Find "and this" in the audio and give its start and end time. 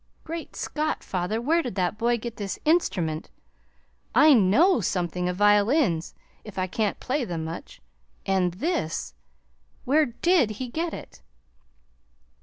8.25-9.13